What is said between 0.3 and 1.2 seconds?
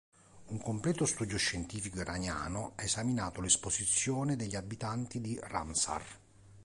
Un completo